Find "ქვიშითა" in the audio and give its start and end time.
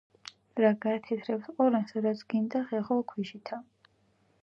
3.13-3.65